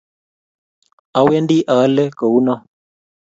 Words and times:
awendi 1.19 1.57
aale 1.75 2.03
kounoo 2.19 2.59